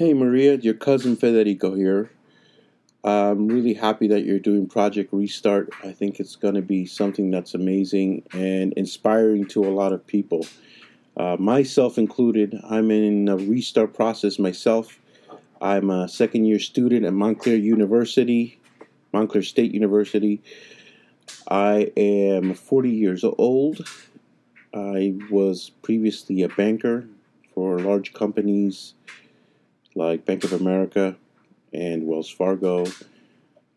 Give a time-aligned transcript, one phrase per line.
[0.00, 2.10] Hey Maria, your cousin Federico here.
[3.04, 5.74] I'm really happy that you're doing Project Restart.
[5.84, 10.06] I think it's going to be something that's amazing and inspiring to a lot of
[10.06, 10.46] people.
[11.18, 14.98] Uh, myself included, I'm in a restart process myself.
[15.60, 18.58] I'm a second year student at Montclair University,
[19.12, 20.40] Montclair State University.
[21.46, 23.86] I am 40 years old.
[24.72, 27.04] I was previously a banker
[27.52, 28.94] for large companies
[29.94, 31.16] like Bank of America
[31.72, 32.86] and Wells Fargo.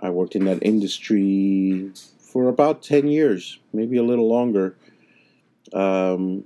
[0.00, 4.76] I worked in that industry for about 10 years, maybe a little longer.
[5.72, 6.44] Um,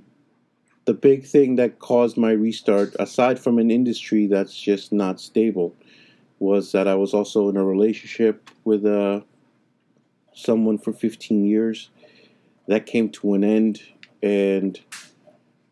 [0.84, 5.74] the big thing that caused my restart, aside from an industry that's just not stable,
[6.38, 9.20] was that I was also in a relationship with uh,
[10.34, 11.90] someone for 15 years.
[12.66, 13.82] That came to an end,
[14.22, 14.80] and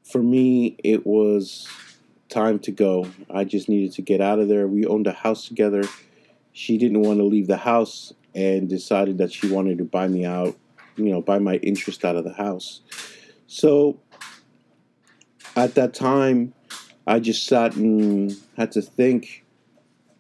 [0.05, 1.69] for me, it was
[2.31, 3.07] time to go.
[3.29, 4.67] I just needed to get out of there.
[4.67, 5.85] We owned a house together.
[6.53, 10.25] She didn't want to leave the house and decided that she wanted to buy me
[10.25, 10.57] out,
[10.97, 12.81] you know, buy my interest out of the house.
[13.47, 13.99] So
[15.57, 16.55] at that time,
[17.07, 19.45] I just sat and had to think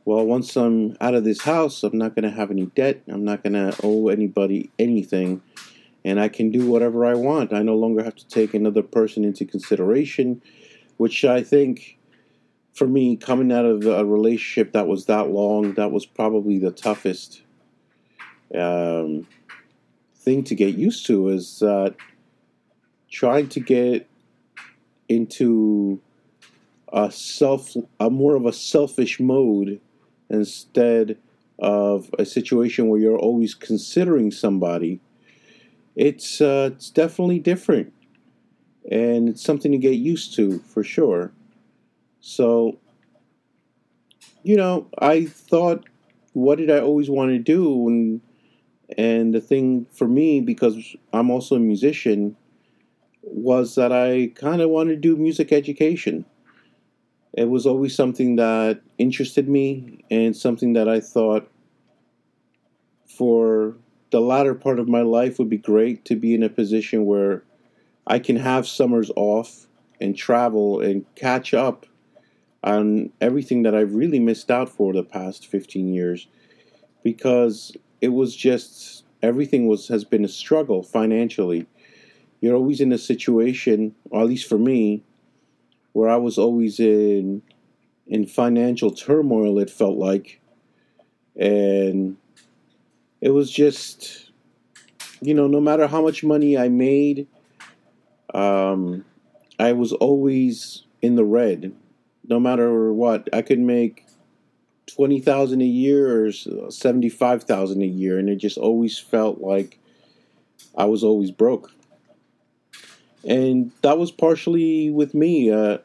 [0.05, 3.02] well, once I'm out of this house, I'm not going to have any debt.
[3.06, 5.42] I'm not going to owe anybody anything.
[6.05, 7.52] And I can do whatever I want.
[7.52, 10.42] I no longer have to take another person into consideration,
[10.97, 11.98] which I think
[12.74, 16.70] for me, coming out of a relationship that was that long, that was probably the
[16.70, 17.42] toughest
[18.54, 19.27] um,
[20.16, 21.62] thing to get used to is
[23.10, 24.08] trying to get
[25.08, 26.00] into
[26.92, 29.80] a self, a more of a selfish mode
[30.28, 31.18] instead
[31.58, 35.00] of a situation where you're always considering somebody.
[35.96, 37.92] It's uh, it's definitely different,
[38.90, 41.32] and it's something to get used to for sure.
[42.20, 42.78] So,
[44.42, 45.84] you know, I thought,
[46.32, 47.88] what did I always want to do?
[47.88, 48.20] And,
[48.96, 52.36] and the thing for me, because I'm also a musician,
[53.22, 56.24] was that I kind of wanted to do music education.
[57.33, 61.48] It was always something that interested me and something that I thought
[63.06, 63.77] for
[64.11, 67.45] the latter part of my life would be great to be in a position where
[68.06, 69.68] I can have summers off
[70.00, 71.86] and travel and catch up
[72.62, 76.28] on everything that I've really missed out for the past 15 years
[77.02, 81.66] because it was just everything was has been a struggle financially.
[82.40, 85.02] You're always in a situation, or at least for me,
[85.92, 87.42] where I was always in
[88.06, 90.40] in financial turmoil it felt like
[91.36, 92.16] and
[93.20, 94.32] it was just
[95.20, 97.28] you know no matter how much money I made
[98.34, 99.04] um,
[99.58, 101.72] I was always in the red
[102.29, 103.29] no matter what.
[103.33, 104.07] I could make
[104.86, 106.33] twenty thousand a year or
[106.70, 109.79] seventy five thousand a year, and it just always felt like
[110.77, 111.73] I was always broke.
[113.25, 115.51] And that was partially with me.
[115.51, 115.79] Uh,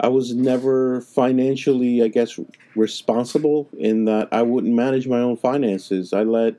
[0.00, 2.38] I was never financially, I guess,
[2.76, 6.12] responsible in that I wouldn't manage my own finances.
[6.12, 6.54] I let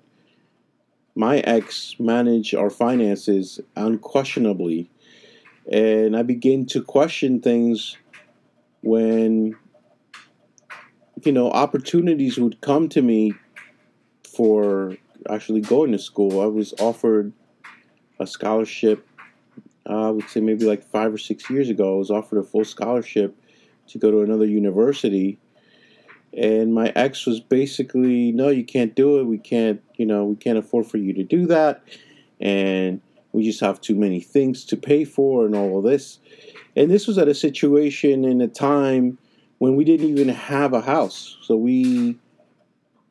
[1.16, 4.90] my ex manage our finances unquestionably.
[5.72, 7.96] And I began to question things
[8.82, 9.56] when
[11.24, 13.34] you know opportunities would come to me
[14.36, 14.98] for
[15.30, 16.42] actually going to school.
[16.42, 17.34] I was offered
[18.20, 19.06] a scholarship.
[19.90, 21.96] Uh, I would say maybe like five or six years ago.
[21.96, 23.36] I was offered a full scholarship
[23.88, 25.40] to go to another university,
[26.34, 29.24] and my ex was basically, "No, you can't do it.
[29.24, 29.82] We can't.
[29.96, 31.84] You know, we can't afford for you to do that,
[32.40, 33.02] and
[33.32, 36.20] we just have too many things to pay for, and all of this."
[36.76, 39.18] And this was at a situation in a time
[39.58, 41.38] when we didn't even have a house.
[41.42, 42.18] So we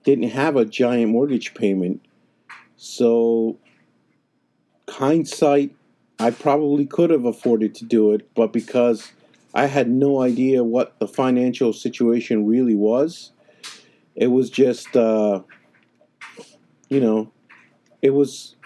[0.05, 2.01] didn't have a giant mortgage payment.
[2.77, 3.59] So,
[4.89, 5.75] hindsight,
[6.19, 9.13] I probably could have afforded to do it, but because
[9.55, 13.32] I had no idea what the financial situation really was,
[14.15, 15.43] it was just, uh,
[16.88, 17.31] you know,
[18.00, 18.56] it was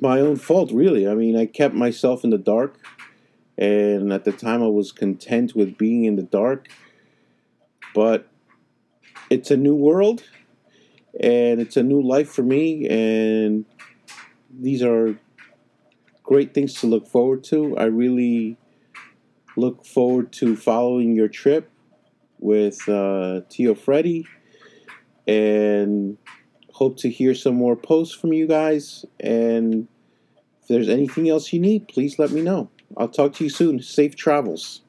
[0.00, 1.08] my own fault, really.
[1.08, 2.78] I mean, I kept myself in the dark
[3.56, 6.68] and at the time I was content with being in the dark.
[7.94, 8.28] But
[9.30, 10.24] it's a new world
[11.20, 13.64] and it's a new life for me and
[14.50, 15.18] these are
[16.22, 17.76] great things to look forward to.
[17.76, 18.56] I really
[19.56, 21.70] look forward to following your trip
[22.38, 24.26] with uh, Tio Freddy
[25.26, 26.18] and
[26.72, 29.04] hope to hear some more posts from you guys.
[29.20, 29.86] And
[30.60, 32.70] if there's anything else you need, please let me know.
[32.96, 33.82] I'll talk to you soon.
[33.82, 34.83] Safe travels.